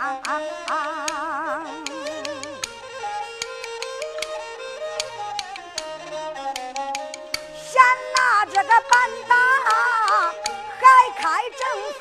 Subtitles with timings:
[0.00, 0.08] 先
[8.16, 8.92] 拿这个板
[9.28, 9.34] 打，
[10.80, 10.82] 还
[11.18, 11.60] 开正
[11.98, 12.00] 风。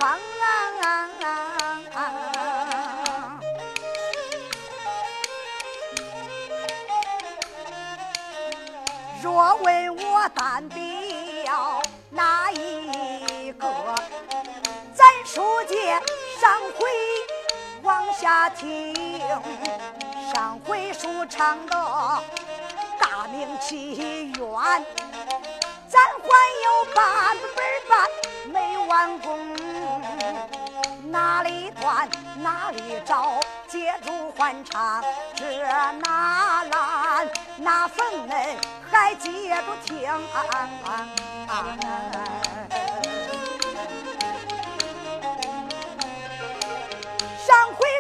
[9.22, 13.68] 若问我单表哪一个，
[14.96, 16.02] 咱书接
[16.40, 16.90] 上回
[18.20, 18.94] 下听，
[20.34, 21.74] 上回书唱的
[23.00, 24.86] 大明起源，
[25.88, 26.28] 咱还
[26.66, 27.92] 有半本半
[28.52, 29.56] 没完工，
[31.10, 32.10] 哪里断
[32.44, 35.02] 哪里找，接住欢唱
[35.34, 35.64] 这
[36.02, 38.38] 哪烂哪缝嫩。
[38.92, 40.12] 还接着听，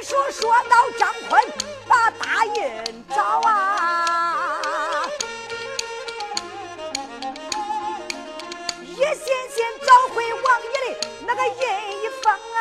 [0.10, 1.40] 说说到张坤
[1.88, 5.06] 把大印找啊，
[8.82, 9.06] 一心
[9.54, 11.54] 心找回王爷的那个印
[12.02, 12.58] 一封啊。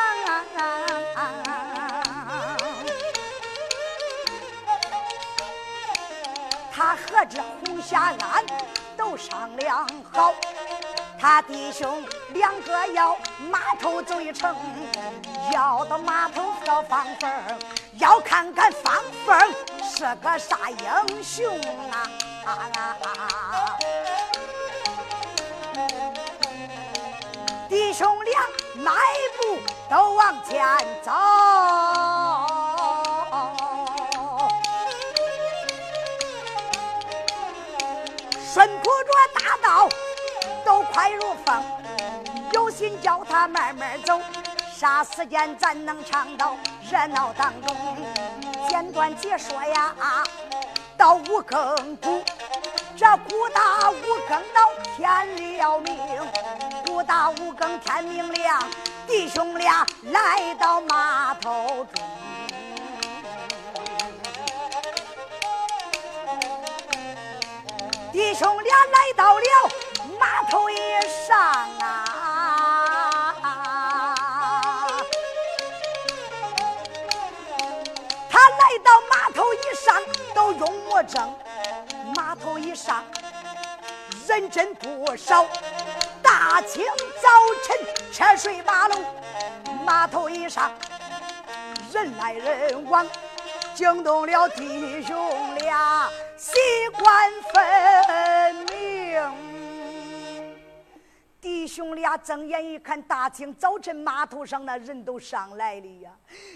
[6.71, 8.45] 他和这红霞安
[8.95, 10.35] 都商量好，
[11.21, 13.13] 他弟兄两个要
[13.51, 14.55] 码头走一程，
[15.51, 17.29] 要到码头找方凤，
[17.97, 19.37] 要看看方凤
[19.83, 21.59] 是个啥英雄
[21.91, 22.09] 啊！
[27.67, 28.41] 弟兄俩
[28.75, 28.93] 迈
[29.41, 29.59] 步
[29.89, 30.65] 都往前
[31.03, 31.11] 走。
[38.51, 39.89] 顺铺着大道
[40.69, 41.63] 都快如风，
[42.53, 44.21] 有心叫他慢慢走，
[44.71, 46.55] 啥时间咱能唱到
[46.91, 47.75] 热闹当中？
[48.69, 49.95] 简短解说呀，
[50.95, 52.23] 到五更鼓，
[52.95, 53.95] 这鼓打五
[54.29, 55.97] 更到天了明，
[56.85, 58.63] 鼓打五更天明亮，
[59.07, 62.03] 弟兄俩来到码头中。
[68.11, 69.69] 弟兄俩来到了
[70.19, 70.75] 码头一
[71.25, 71.39] 上
[71.79, 72.05] 啊，
[78.29, 79.95] 他来到码头一上
[80.35, 81.33] 都用我证，
[82.15, 83.03] 码头一上
[84.27, 85.45] 人真不少，
[86.21, 86.85] 大清
[87.21, 87.29] 早
[87.65, 87.77] 晨
[88.11, 89.03] 车水马龙，
[89.85, 90.71] 码头一上
[91.93, 93.07] 人来人往。
[93.75, 96.57] 惊动了弟兄俩，习
[96.97, 97.63] 惯分
[101.69, 106.11] 兄俩睁眼一看，大清早晨码头上那人都上来了呀，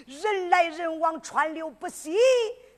[0.06, 2.18] 人来人往，川流不息。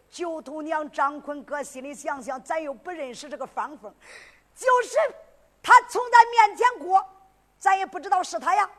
[0.10, 3.94] 九头娘张坤哥心里想想，咱又不认识这个方凤，
[4.54, 4.98] 就是
[5.64, 7.06] 他从咱面前过，
[7.58, 8.70] 咱也不知道是他呀，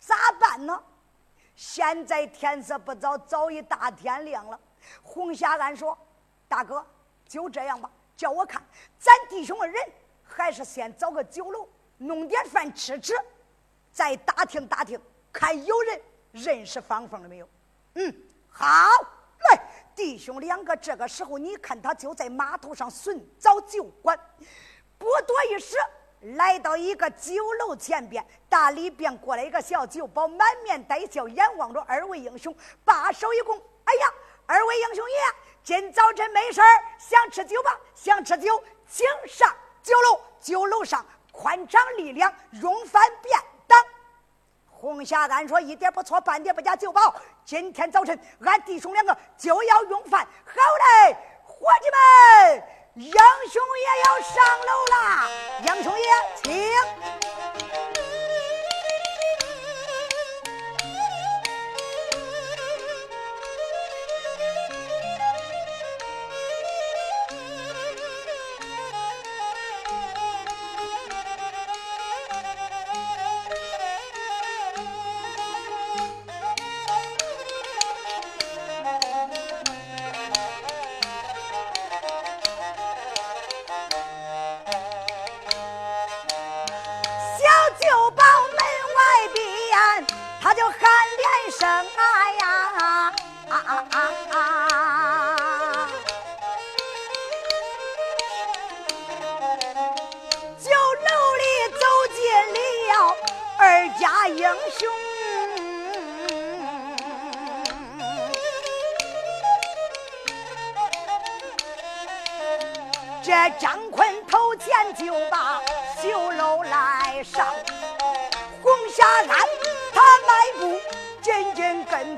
[0.00, 0.82] 咋办呢？
[1.54, 4.58] 现在天色不早，早已大天亮了。
[5.02, 5.96] 红霞安说
[6.46, 6.84] ：“大哥，
[7.26, 8.62] 就这样吧，叫我看，
[8.98, 9.82] 咱弟兄二人
[10.22, 11.66] 还是先找个酒楼
[11.98, 13.14] 弄点饭吃吃，
[13.92, 15.00] 再打听打听，
[15.32, 16.00] 看有人
[16.32, 17.48] 认识方凤了没有。”
[17.94, 18.14] 嗯，
[18.48, 18.66] 好，
[19.48, 19.60] 来，
[19.94, 24.18] 弟兄两个，这个时候你看他就在码头上寻找酒馆，
[24.98, 25.76] 不多一时，
[26.36, 32.54] 来到一个酒楼前边，大里边过来一个小酒保，满面带笑，眼望着二位英雄，
[32.84, 34.12] 把手一拱，哎呀！
[34.48, 35.16] 二位英雄爷，
[35.64, 36.60] 今早晨没事，
[37.00, 37.80] 想吃酒吧？
[37.96, 39.52] 想吃酒，请上
[39.82, 40.20] 酒楼。
[40.38, 41.04] 酒楼上
[41.36, 43.78] 宽敞力量，用饭便当。
[44.70, 46.74] 红霞单说：“一点不错，半点不假。
[46.74, 50.26] 就保，今天早晨俺弟兄两个就要用饭。
[50.44, 50.52] 好
[51.04, 52.62] 嘞，伙计们，
[52.94, 55.28] 英雄也要上楼啦！
[55.62, 56.06] 英雄爷，
[56.42, 58.16] 请。”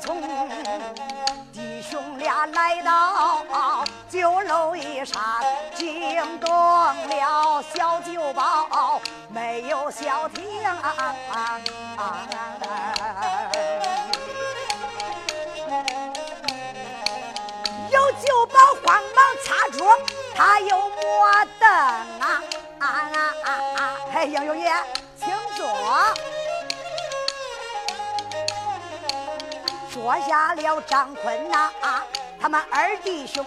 [0.00, 0.22] 从，
[1.52, 5.20] 弟兄俩来到酒楼一上，
[5.74, 10.44] 惊动了小酒保，没有消停。
[17.90, 19.98] 有酒保慌忙擦桌。
[20.34, 21.02] 他又没
[21.58, 22.40] 灯啊
[22.78, 23.96] 啊啊啊啊！
[24.14, 24.72] 嘿，杨永爷，
[25.18, 25.66] 请坐。
[30.00, 31.68] 说下了张坤呐，
[32.40, 33.44] 他们二弟兄，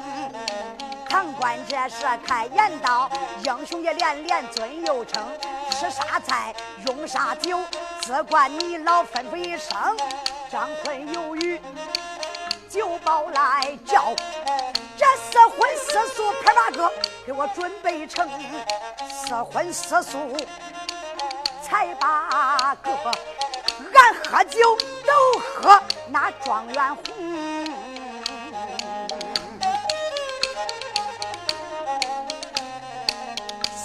[1.07, 3.09] 堂官这是开言道：
[3.45, 5.25] 英雄也连连尊又称，
[5.71, 6.53] 吃啥菜
[6.87, 7.57] 用啥酒，
[8.01, 9.95] 只管你老吩咐一声。
[10.51, 11.57] 张坤有语，
[12.69, 14.13] 酒保来叫。
[14.97, 16.91] 这四荤四素，拍八个
[17.25, 18.29] 给我准备成
[19.09, 20.35] 四荤四素，
[21.63, 22.91] 才八个。
[24.31, 27.03] 喝酒都喝那状元红。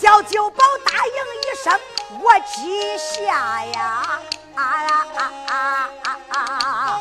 [0.00, 1.12] 小酒保答应
[1.42, 1.80] 一声，
[2.22, 4.20] 我记下呀。
[4.54, 6.98] 啊啊啊啊啊啊！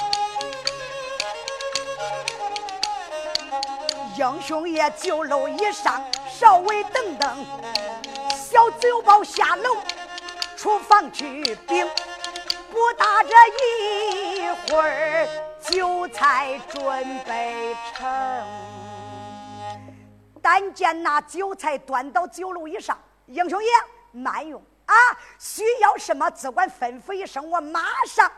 [4.18, 7.46] 英雄爷酒楼一上，稍微等等，
[8.36, 9.78] 小酒保下楼，
[10.58, 11.88] 厨房去禀。
[12.76, 13.30] 不大这
[13.64, 15.26] 一会儿，
[15.62, 16.84] 酒菜准
[17.24, 18.06] 备成。
[20.42, 23.70] 但见那酒菜端到酒楼以上，英雄爷
[24.12, 24.94] 慢用啊！
[25.40, 28.30] 需要什么，只管吩咐一声，我马上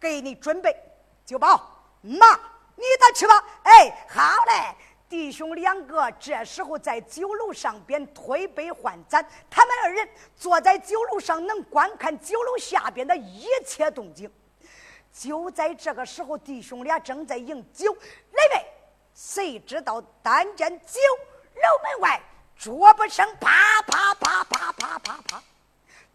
[0.00, 0.74] 给你准备。
[1.26, 1.50] 酒保，
[2.00, 2.30] 妈，
[2.74, 3.44] 你的去吧。
[3.64, 4.74] 哎，好嘞。
[5.12, 14.32] 弟兄两个这时候在酒楼上边推杯换盏，他们二人坐在酒楼上，能观看酒楼下边的一切动静。
[15.12, 18.64] 就在这个时候，弟兄俩正在饮酒，来位，
[19.14, 20.98] 谁知道单见酒
[21.56, 22.18] 楼门外
[22.56, 25.42] 桌不声啪啪啪啪啪啪啪，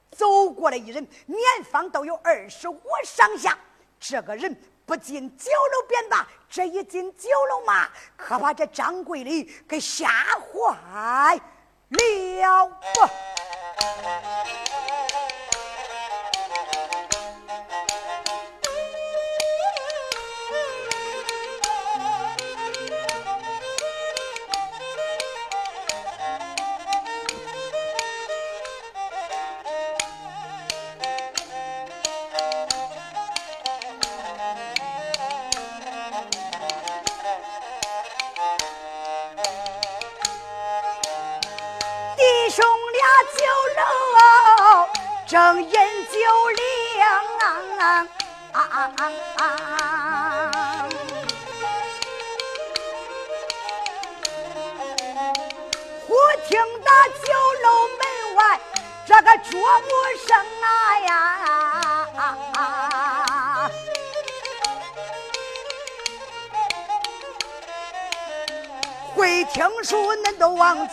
[0.09, 1.39] 走过来一人，年
[1.69, 3.55] 方都有二十五上下，
[4.00, 4.59] 这个人。
[4.88, 10.07] 不进酒楼便罢，这一进酒楼嘛，可把这掌柜的给吓
[10.39, 11.39] 坏
[11.89, 12.71] 了。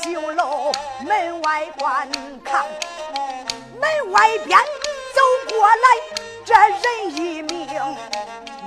[0.02, 2.08] 酒楼门外观
[2.44, 2.64] 看。
[3.80, 4.58] 门外边
[5.14, 5.20] 走
[5.50, 5.74] 过来
[6.44, 6.80] 这人。
[7.16, 7.96] 一名，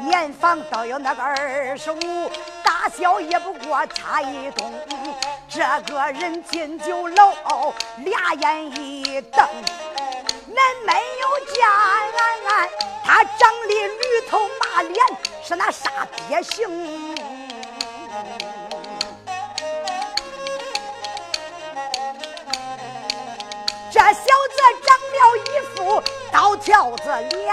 [0.05, 2.31] 年方倒有那个二十五，
[2.63, 4.73] 大小也不过差一冬。
[5.49, 5.59] 这
[5.91, 6.43] 个人。
[6.43, 9.45] 进酒楼，俩眼一瞪，
[10.47, 11.67] 恁没有见
[13.03, 14.95] 他长得驴头马脸，
[15.43, 17.15] 是那啥鳖形？
[23.97, 24.21] 这小子
[24.85, 27.49] 长了一副刀条子脸，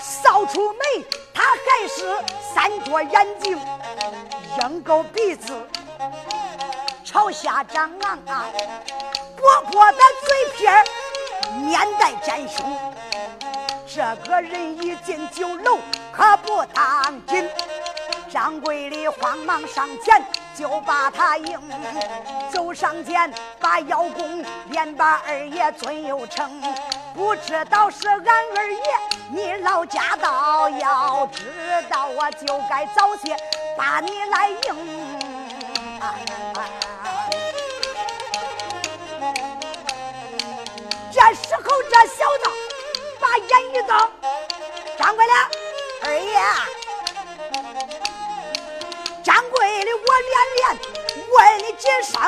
[0.00, 2.16] 扫出眉，他还是
[2.54, 3.60] 三角眼睛，
[4.62, 5.68] 鹰钩鼻子
[7.04, 8.00] 朝下长，薄
[9.70, 10.82] 薄的嘴皮儿，
[11.58, 12.74] 面带沾凶。
[13.86, 15.76] 这个人一进酒楼，
[16.10, 17.46] 可不当紧。
[18.32, 20.24] 掌柜的慌忙上前，
[20.56, 21.60] 就把他迎，
[22.50, 26.50] 走上前把邀功，连把二爷尊又称。
[27.14, 28.80] 不知道是俺二爷，
[29.30, 31.44] 你老驾到，要知
[31.90, 33.36] 道啊，就该早些
[33.76, 35.18] 把你来迎。
[41.12, 42.50] 这时候这小子
[43.20, 44.10] 把眼一瞪，
[44.98, 45.32] 掌柜的，
[46.06, 46.40] 二爷。
[49.62, 50.62] 为了，我连连
[51.30, 52.20] 问你几声，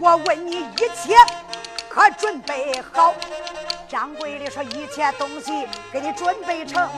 [0.00, 1.14] 我问你一切
[1.88, 3.14] 可准备好？
[3.88, 6.90] 掌柜的说：“一切东西给你准备成，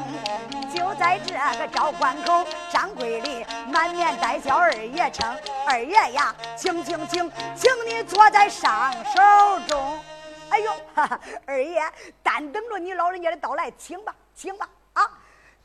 [0.74, 5.28] 就在这个招关口。”掌柜的满面带笑，二爷称
[5.68, 9.20] ：“二爷呀，请请请，请你坐在上手
[9.68, 10.00] 中。”
[10.50, 11.82] 哎呦，哈哈，二爷，
[12.22, 14.68] 单等着你老人家的到来，请吧，请吧。
[14.94, 15.18] 啊，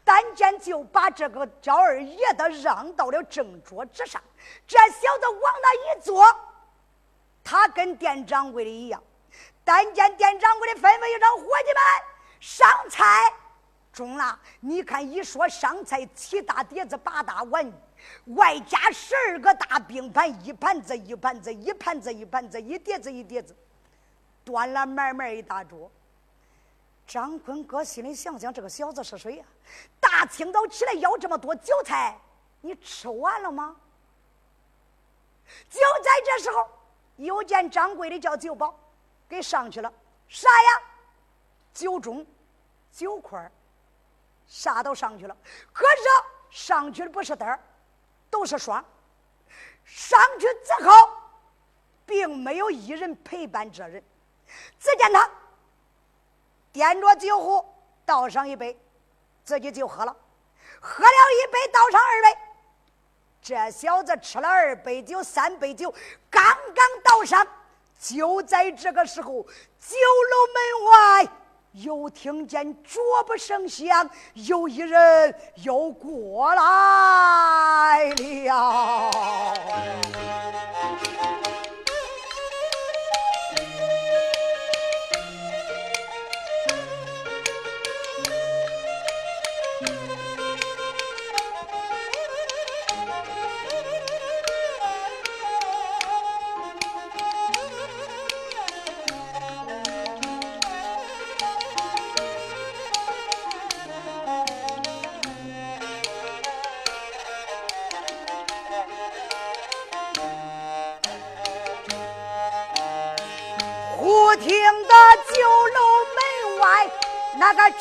[0.03, 4.21] 单见就把这个赵二爷的让到了正桌之上。
[4.67, 6.25] 这小子往那一坐，
[7.43, 9.01] 他跟店掌柜的一样。
[9.63, 11.83] 单见店掌柜的吩咐一声：“伙计们，
[12.39, 13.05] 上菜！”
[13.93, 14.37] 中了。
[14.59, 17.71] 你看，一说上菜，七大碟子，八大碗，
[18.35, 23.55] 外加十二个大冰盘，一盘子一盘子，一盘子一盘子，一碟子一碟子，
[24.43, 25.89] 端了满满一大桌。
[27.07, 29.45] 张坤哥心里想想：这个小子是谁呀？
[29.99, 32.17] 大清早起来要这么多酒菜，
[32.61, 33.75] 你吃完了吗？
[35.69, 36.67] 就在这时候，
[37.17, 38.73] 又见掌柜的叫酒保。
[39.27, 39.91] 给上去了，
[40.27, 40.81] 啥呀？
[41.73, 42.25] 酒盅、
[42.91, 43.49] 酒块
[44.45, 45.35] 啥都上去了。
[45.71, 46.03] 可是
[46.49, 47.57] 上去的不是单，
[48.29, 48.83] 都是双。
[49.85, 51.09] 上去之后，
[52.05, 54.03] 并没有一人陪伴这人。
[54.79, 55.29] 只见他
[56.71, 57.65] 点着酒壶，
[58.05, 58.77] 倒上一杯，
[59.43, 60.15] 自己就喝了。
[60.79, 62.37] 喝了一杯，倒上二杯。
[63.41, 65.93] 这小子吃了二杯酒，三杯酒，
[66.29, 67.45] 刚刚倒上。
[67.99, 69.95] 就在这个时候，酒
[70.31, 71.27] 楼门外
[71.73, 78.09] 又听见脚步声响，有一人又过来
[78.47, 79.11] 了。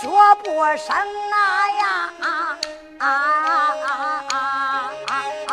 [0.02, 0.08] 脚
[0.42, 2.56] 步声啊呀啊
[2.98, 4.34] 啊啊啊
[5.06, 5.12] 啊
[5.46, 5.52] 啊！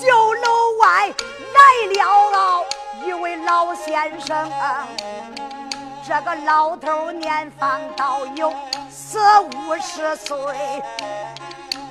[0.00, 1.06] 酒楼外
[1.54, 1.58] 来
[1.92, 2.66] 了
[3.04, 4.50] 一位老先生，
[6.04, 8.52] 这个老头年方到有
[8.90, 10.36] 四五十岁，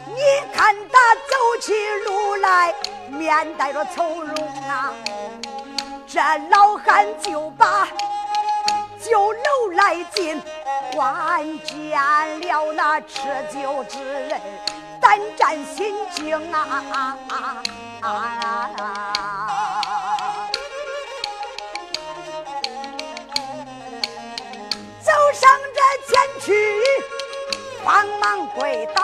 [0.06, 0.22] 你
[0.54, 1.74] 看他走起
[2.06, 2.76] 路来
[3.10, 4.36] 面带着愁容
[4.68, 4.92] 啊。
[6.10, 7.86] 这老汉就把
[8.98, 10.42] 酒楼来进，
[10.96, 12.00] 关见
[12.40, 13.18] 了那吃
[13.54, 14.40] 酒之人，
[15.02, 17.18] 胆战心惊啊！
[25.02, 26.48] 走上这前去，
[27.84, 29.04] 慌忙跪倒。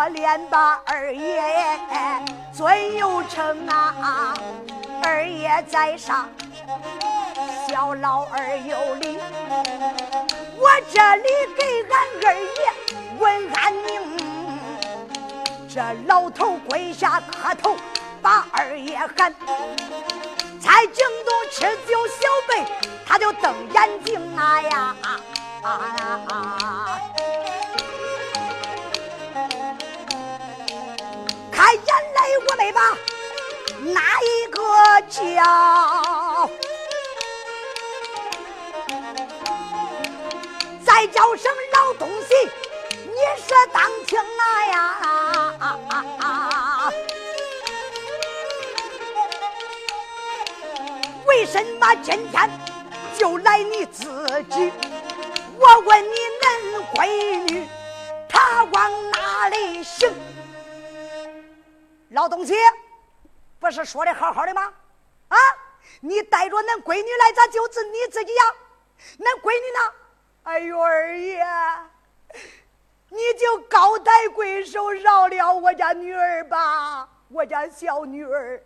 [0.00, 1.78] 我连把二爷
[2.54, 4.34] 尊有称啊，
[5.02, 6.26] 二爷在上，
[7.68, 9.18] 小老二有礼。
[10.56, 12.48] 我这里给俺二爷
[13.18, 14.58] 问安宁，
[15.68, 17.76] 这老头跪下磕头，
[18.22, 19.34] 把二爷喊。
[20.58, 22.64] 才惊动吃酒小辈，
[23.04, 24.96] 他就瞪眼睛啊呀
[25.62, 26.98] 啊！
[31.60, 32.80] 看眼来，我没把
[33.92, 34.58] 哪一个
[35.10, 36.50] 叫？
[40.82, 42.34] 再叫声老东西，
[43.04, 44.78] 你是当亲啊呀？
[51.26, 52.50] 为什么今天
[53.18, 54.72] 就来你自己？
[55.58, 57.68] 我问你，恁闺女
[58.26, 60.10] 她往哪里行？
[62.10, 62.54] 老东西，
[63.58, 64.72] 不是说的好好的吗？
[65.28, 65.36] 啊，
[66.00, 68.42] 你带着恁闺女来，咋就是你自己呀？
[69.18, 69.94] 恁闺女呢？
[70.42, 71.44] 哎呦，二爷，
[73.10, 77.08] 你就高抬贵手饶了我家女儿吧！
[77.28, 78.60] 我家小女儿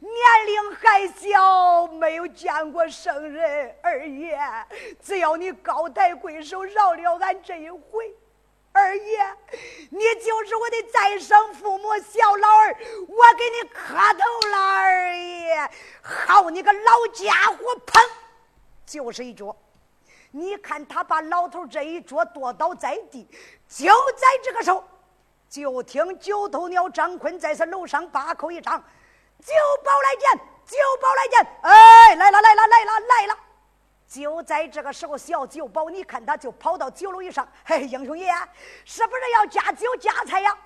[0.00, 3.76] 年龄还小，没有见过圣人。
[3.82, 4.38] 二爷，
[5.02, 8.14] 只要你高抬贵手，饶了俺这一回。
[8.76, 9.36] 二爷，
[9.88, 12.76] 你就是我的再生父母，小老儿，
[13.08, 14.58] 我给你磕头了。
[14.58, 15.70] 二爷，
[16.02, 18.06] 好你个老家伙，砰，
[18.84, 19.56] 就是一脚。
[20.30, 23.26] 你看他把老头这一脚跺倒在地，
[23.66, 24.84] 就在这个时候。
[25.48, 28.82] 就听九头鸟张坤在是楼上把口一张
[29.40, 29.54] ：“九
[29.84, 30.28] 宝来见，
[30.66, 33.38] 九宝来见！”哎，来了，来了，来了，来了！
[34.08, 38.32] 就在这个时候，小九宝，你看他就跑到酒楼以上：“嘿，英雄爷，
[38.84, 40.56] 是不是要加酒加菜呀？”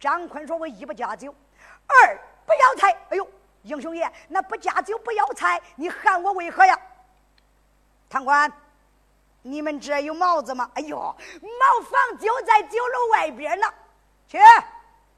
[0.00, 1.34] 张坤说：“我一不加酒，
[1.86, 3.28] 二不要菜。”哎呦，
[3.62, 6.78] 英雄爷，那不加酒不要菜，你喊我为何呀？
[8.08, 8.50] 贪官。
[9.42, 10.70] 你们这有帽子吗？
[10.74, 13.66] 哎呦，茅房就在酒楼外边呢，
[14.26, 14.38] 去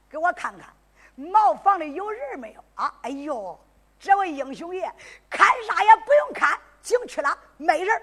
[0.09, 0.69] 给我看看
[1.17, 2.95] 茅房里有人没有啊？
[3.03, 3.59] 哎呦，
[3.99, 4.83] 这位英雄爷，
[5.29, 8.03] 看啥也不用看，进去了没人。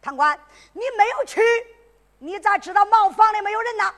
[0.00, 0.38] 堂官，
[0.72, 1.40] 你没有去，
[2.18, 3.94] 你咋知道茅房里没有人呢？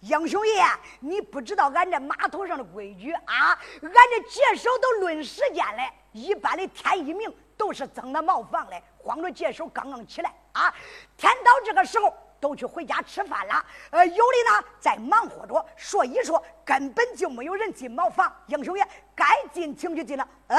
[0.00, 0.62] 英雄爷，
[1.00, 3.58] 你不知道俺这码头上的规矩啊？
[3.80, 8.82] 俺这解手都论时间嘞，一般的天一明都是增到茅房嘞。
[8.98, 10.74] 慌着解手刚刚起来啊，
[11.16, 13.64] 天到这个时候都去回家吃饭了。
[13.90, 18.30] 呃，有的呢在忙活着，说一说根本就没有人进茅房。
[18.48, 20.28] 英雄爷该进请就进了。
[20.48, 20.58] 嗯，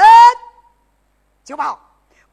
[1.44, 1.80] 九宝，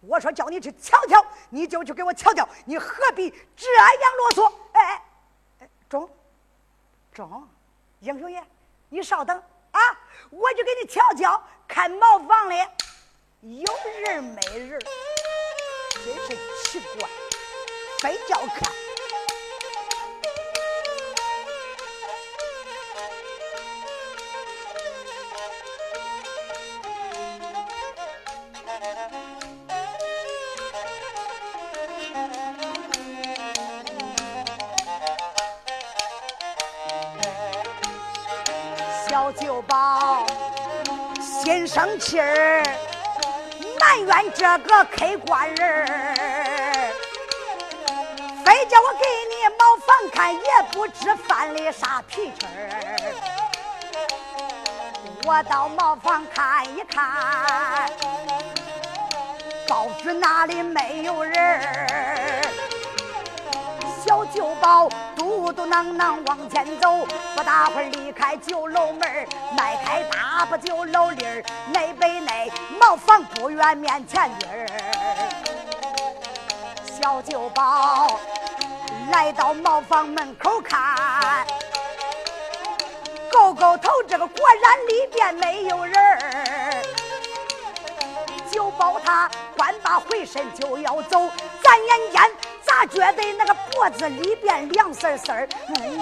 [0.03, 4.53] 我说叫你去瞧瞧，你就去给我瞧瞧，你何必这样啰嗦？
[4.73, 5.03] 哎
[5.61, 6.11] 哎，中
[7.13, 7.49] 中，
[8.01, 8.45] 英雄爷，
[8.89, 9.81] 你稍等啊，
[10.31, 12.57] 我就给你瞧瞧，看茅房里
[13.41, 13.65] 有
[14.05, 14.81] 人没人。
[16.05, 17.09] 真是奇怪，
[18.01, 18.82] 非叫看。
[41.73, 42.63] 生气儿。
[43.81, 46.93] 埋怨这个开官人儿
[48.45, 52.51] 非叫我给你茅房看，也不知犯了啥脾气儿。
[55.25, 57.91] 我到茅房看一看，
[59.67, 62.43] 报纸那里没有人儿
[64.05, 64.91] 小酒保
[65.33, 69.01] 嘟嘟囔囔往前走，不大会离开酒楼门
[69.57, 71.43] 迈开大步酒楼里儿，
[71.73, 74.67] 内北内茅房不远面前儿。
[76.85, 78.21] 小酒保
[79.11, 81.47] 来到茅房门口看，
[83.33, 86.62] 勾勾头，这个果然里边没有人儿。
[88.79, 91.31] 保他官把回身就要走，
[91.63, 92.23] 转眼间。
[92.65, 95.49] 咋觉得那个脖子里边凉丝丝儿？
[95.77, 96.01] 哎呦！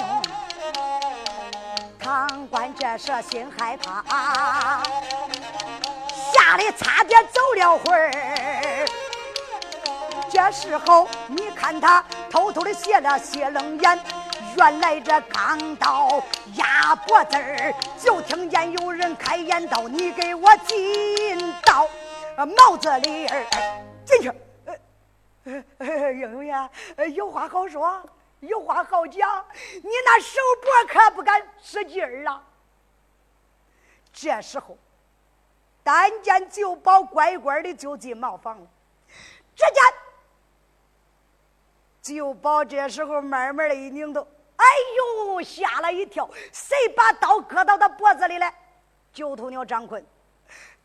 [1.99, 4.03] 堂官这时心害怕，
[6.33, 8.87] 吓得差点走了魂儿。
[10.31, 14.01] 这时候你看他偷偷的斜了斜楞眼，
[14.57, 16.23] 原来这刚到
[16.55, 21.87] 压脖子儿，就听见有人开言道：“你给我进到
[22.37, 23.47] 啊帽子里儿
[24.05, 24.33] 进去。”
[25.45, 26.71] 英雄爷，
[27.15, 28.03] 有话好说，
[28.41, 29.45] 有话好讲，
[29.83, 32.43] 你那手脖可不敢使劲儿啊。
[34.13, 34.77] 这时候，
[35.83, 38.67] 单见九保乖乖的就进茅房了。
[39.57, 39.83] 只见
[42.03, 44.21] 九保这时候慢慢的一拧头，
[44.57, 44.65] 哎
[44.97, 48.53] 呦，吓了一跳，谁把刀搁到他脖子里了？
[49.13, 50.05] 九头鸟张坤。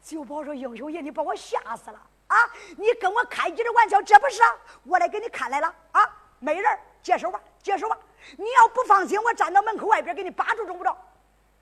[0.05, 2.37] 就保说：“英雄爷，你把我吓死了。”啊！
[2.77, 4.01] 你跟我开几个玩笑？
[4.01, 4.49] 这不是啊！
[4.83, 6.01] 我来给你看来了啊！
[6.39, 7.97] 没人，接手吧，接手吧！
[8.37, 10.95] 你要不放心，我站到门口外边给你把住，中不着。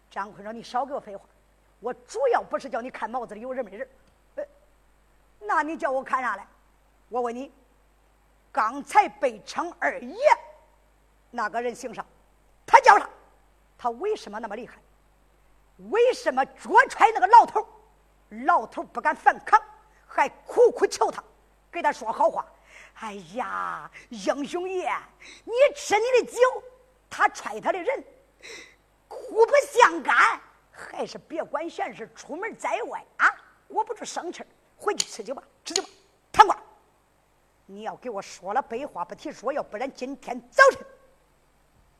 [0.09, 1.25] 张坤说：“你少给我废话，
[1.79, 3.87] 我主要不是叫你看帽子里有人没人。
[4.35, 4.45] 呃，
[5.39, 6.43] 那你叫我看啥嘞？
[7.09, 7.51] 我问你，
[8.51, 10.17] 刚才被称二爷
[11.29, 12.05] 那个人姓啥？
[12.65, 13.09] 他叫啥？
[13.77, 14.77] 他为什么那么厉害？
[15.89, 17.67] 为什么捉踹那个老头？
[18.45, 19.61] 老头不敢反抗？”
[20.05, 21.23] 还苦苦求他，
[21.71, 22.45] 给他说好话。
[22.99, 24.95] 哎呀，英雄爷，
[25.43, 26.39] 你吃你的酒，
[27.09, 28.03] 他踹他的人，
[29.07, 30.39] 互不相干，
[30.71, 33.27] 还是别管闲事，出门在外啊！
[33.67, 34.43] 我不住生气
[34.77, 35.89] 回去吃酒吧，吃酒吧。
[36.31, 36.55] 堂官，
[37.65, 40.85] 你要给我说了白话不提说，要不然今天早晨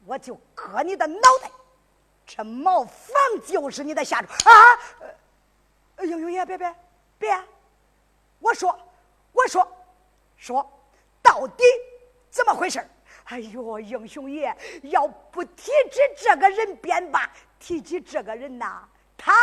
[0.05, 1.49] 我就割你的脑袋。
[2.27, 4.79] 这茅房就是你的下场啊！
[6.01, 6.75] 英雄爷，别别
[7.17, 7.29] 别！
[8.39, 8.77] 我说，
[9.31, 9.65] 我说，
[10.37, 10.67] 说，
[11.21, 11.63] 到底
[12.29, 12.85] 怎么回事？
[13.25, 19.33] 哎呦，英雄爷，要不提起这个人便罢，提起这个人呐，他，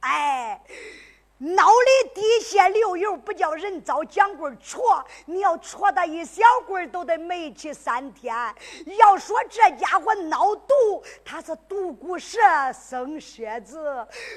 [0.00, 0.60] 哎。
[1.42, 5.02] 脑里滴血流油，不叫人遭蒋棍戳。
[5.24, 8.34] 你要戳他一小棍都得没气三天。
[8.98, 12.38] 要说这家伙脑毒，他是毒骨蛇
[12.74, 13.78] 生蝎子，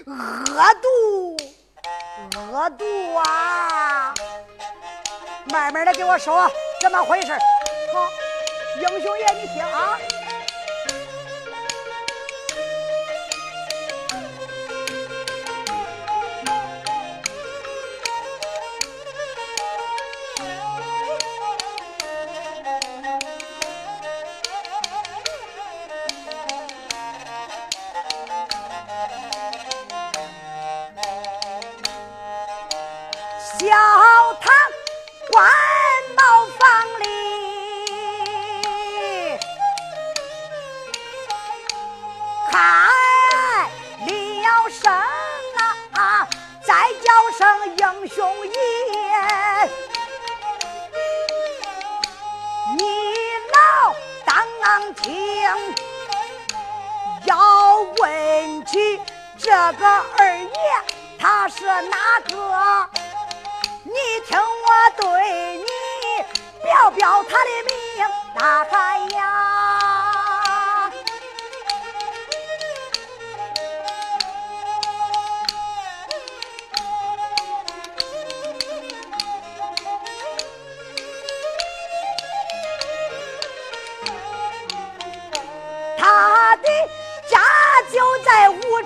[0.05, 1.37] 恶毒，
[2.53, 2.85] 恶毒
[3.15, 4.13] 啊！
[5.51, 7.33] 慢慢的给我说，怎么回事？
[7.93, 8.09] 好，
[8.79, 9.99] 英雄爷，你听啊。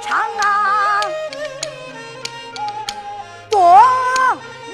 [0.02, 1.02] 长啊。
[3.50, 3.82] 多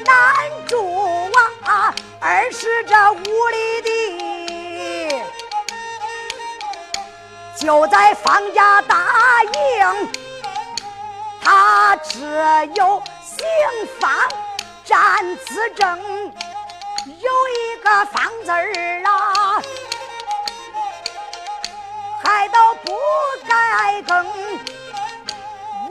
[0.06, 1.32] 难住
[1.64, 5.24] 啊而是这屋里的
[7.56, 10.10] 就在方家大营
[11.42, 12.20] 他只
[12.76, 13.46] 有姓
[14.00, 14.12] 方
[14.84, 16.00] 占字正
[17.06, 18.52] 有一个方字
[19.06, 19.62] 啊。
[22.24, 22.98] 还都不
[23.48, 24.26] 改更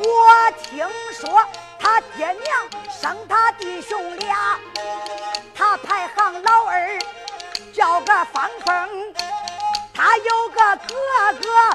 [0.05, 1.45] 我听说
[1.79, 2.43] 他爹娘
[2.91, 4.59] 生他弟兄俩，
[5.55, 6.99] 他排行老二，
[7.73, 9.15] 叫个方凤。
[9.95, 10.95] 他有个哥
[11.41, 11.72] 哥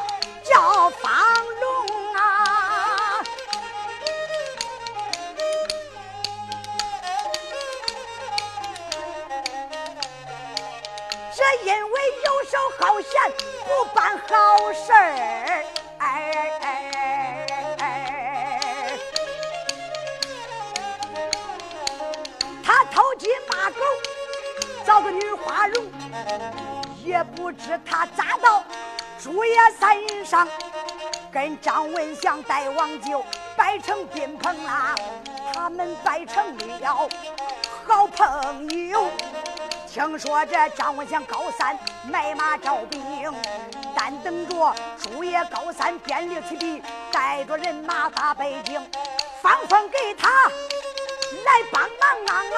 [31.31, 33.23] 跟张文祥、戴王就
[33.55, 34.95] 摆成宾朋啦。
[35.53, 37.09] 他们摆成了
[37.85, 39.09] 好朋友。
[39.87, 43.33] 听说这张文祥高三买马招兵，
[43.95, 48.79] 但等着朱爷高三便立起笔，带着人马打北京。
[49.41, 51.81] 放风给他来帮
[52.25, 52.57] 忙啊！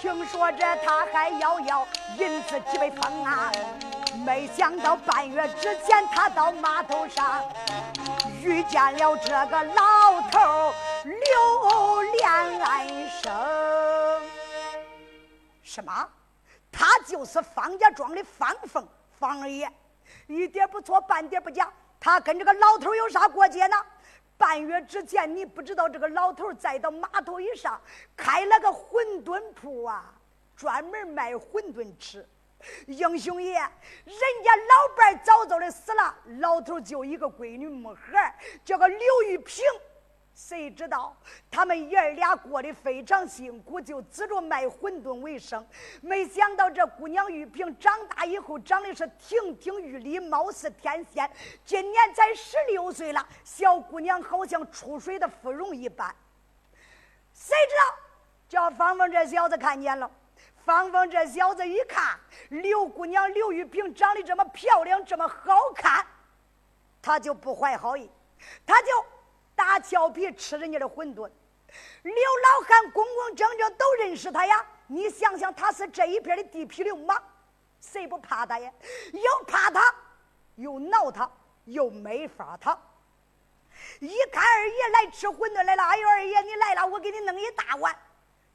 [0.00, 1.86] 听说这他还要要。
[2.18, 3.52] 银子几位封啊！
[4.24, 7.44] 没想到半月之前，他到码头上
[8.42, 10.74] 遇见了这个老头
[11.04, 14.22] 刘连安生。
[15.62, 16.08] 什么？
[16.72, 18.86] 他就是方家庄的方凤
[19.18, 19.70] 方二爷，
[20.26, 21.72] 一点不错，半点不假。
[21.98, 23.76] 他跟这个老头有啥过节呢？
[24.38, 27.80] 半月之前，你不知道这个老头再到码头一上
[28.16, 30.12] 开了个馄饨铺啊！
[30.54, 32.26] 专门卖馄饨吃，
[32.86, 39.64] 英雄爷，人家老伴早早的死了，老头就一个闺女没孩叫个刘玉萍。
[40.34, 41.16] 谁知道
[41.50, 45.66] 他们爷儿俩过得非常辛苦，就指着卖馄饨为生。
[46.02, 51.30] 没想到这姑娘玉萍长大以后，长得是亭亭玉立，貌似天仙。
[51.64, 56.14] 今年才十六岁了，小姑娘好像出水的芙蓉一般。
[57.32, 57.98] 谁知道
[58.46, 60.10] 叫芳芳这小子看见了。
[60.66, 66.04] 芳芳这小子一看刘姑娘刘玉萍长得这么漂亮，这么好看，
[67.00, 68.10] 他就不怀好意，
[68.66, 68.88] 他就
[69.54, 71.30] 打俏皮吃人家的馄饨。
[72.02, 77.16] 刘老汉公公正正都认识他呀，你想想，他是这一片的地痞流氓，
[77.80, 78.68] 谁不怕他呀？
[79.12, 79.94] 又怕他，
[80.56, 81.30] 又闹他，
[81.66, 82.76] 又没法他。
[84.00, 87.96] 一看二爷来吃馄饨来了，哎呦，二爷你来了，我给你弄一大碗。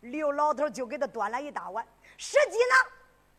[0.01, 1.87] 刘老头就给他端了一大碗。
[2.21, 2.75] 实际呢，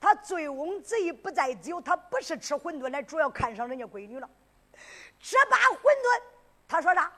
[0.01, 4.29] 他醉翁之意不在酒，他不是吃馄饨来，主要看上人家闺女了。
[5.21, 6.23] 这把馄饨，
[6.67, 7.09] 他说啥？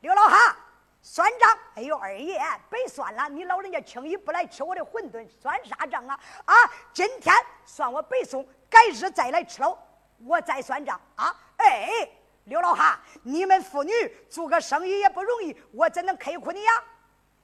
[0.00, 0.56] 刘老汉
[1.00, 1.56] 算账！
[1.76, 6.18] 哎呦，二爷别算了，你老人家轻易不来吃我的馄饨，算啥账啊？
[6.46, 6.54] 啊，
[6.92, 7.32] 今天
[7.64, 9.78] 算我白送，改日再来吃了，
[10.26, 11.32] 我再算账啊！
[11.58, 12.10] 哎。
[12.46, 13.92] 刘老汉，你们父女
[14.28, 16.82] 做个生意也不容易，我怎能开苦你呀？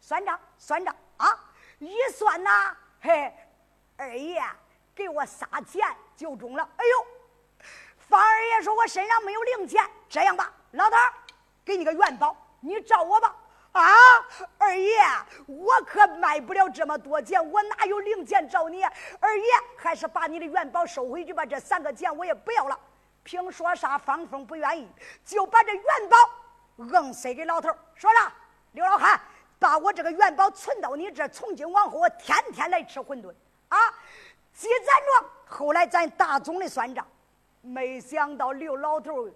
[0.00, 1.28] 算账，算账啊！
[1.78, 3.30] 一算呐，嘿，
[3.96, 4.42] 二爷
[4.94, 5.82] 给我仨钱
[6.16, 6.68] 就中了。
[6.76, 7.06] 哎呦，
[7.96, 10.96] 方二爷说我身上没有零钱，这样吧，老头
[11.64, 13.34] 给你个元宝，你找我吧。
[13.72, 13.92] 啊，
[14.56, 14.96] 二爷，
[15.46, 18.84] 我可卖不了这么多钱，我哪有零钱找你？
[19.18, 22.78] 二爷，还是把你的元宝收回去吧，这三个钱我也不要了。
[23.24, 23.98] 凭说啥？
[23.98, 24.88] 方凤不愿意，
[25.24, 26.16] 就把这元宝
[26.76, 28.32] 硬塞给老头说啥
[28.72, 29.20] ：“刘老汉，
[29.58, 33.34] 把我这个元宝存到你这，从今往后我天天来吃馄饨
[33.74, 33.94] 啊！”
[34.54, 37.06] 记咱着，后来咱大总的算账，
[37.60, 39.28] 没想到刘老头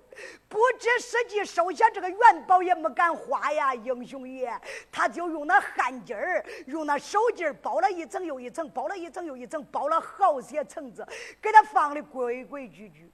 [0.48, 4.56] 不知实际收下这个元宝也没敢花呀，英雄爷，
[4.92, 11.06] 他就用那汗劲儿，用那手劲儿包了一层又一层，包了一层又一层，包了好些层子，
[11.42, 13.10] 给他放的规规矩矩。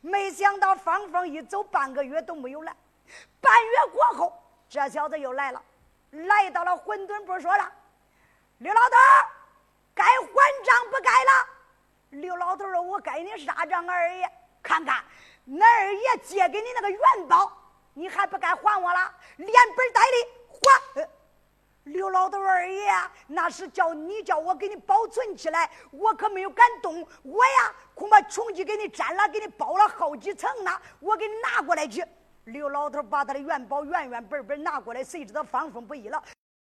[0.00, 2.74] 没想到芳芳一走半个月都没有来，
[3.40, 4.32] 半月过后，
[4.68, 5.62] 这小子又来了，
[6.10, 7.72] 来到了馄饨铺，说了
[8.58, 8.96] ：“刘老头，
[9.96, 11.48] 该还账不该了。”
[12.22, 14.30] 刘老头说：“我该你啥账，二爷？
[14.62, 15.02] 看看，
[15.44, 17.52] 那二爷借给你那个元宝，
[17.94, 19.12] 你还不该还我了？
[19.38, 20.16] 连本带利
[20.48, 21.08] 还。”
[21.84, 22.92] 刘老头二爷，
[23.28, 27.06] 那是叫你叫我给你保存起来，我可没有敢动。
[27.22, 30.80] 我呀，恐怕重去给你粘了，给你包了好几层呢。
[30.98, 32.04] 我给你拿过来去。
[32.44, 36.22] 刘老头把他的元宝原原本本拿过来，谁知道方风不依了，